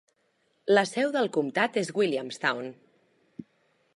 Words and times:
La 0.75 0.83
seu 0.91 1.11
del 1.17 1.29
comptat 1.35 1.77
és 1.83 1.93
Williamstown. 2.01 2.75